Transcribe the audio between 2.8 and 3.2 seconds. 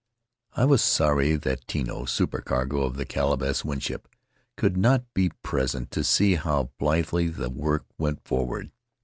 of the